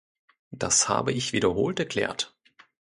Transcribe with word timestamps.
Das 0.49 0.89
habe 0.89 1.11
ich 1.11 1.31
wiederholt 1.31 1.77
erklärt. 1.79 2.33